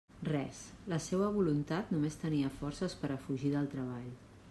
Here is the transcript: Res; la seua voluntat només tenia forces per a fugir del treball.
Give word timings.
Res; 0.27 0.61
la 0.93 0.99
seua 1.09 1.27
voluntat 1.35 1.93
només 1.97 2.19
tenia 2.25 2.53
forces 2.59 2.99
per 3.05 3.15
a 3.19 3.23
fugir 3.27 3.57
del 3.59 3.73
treball. 3.77 4.15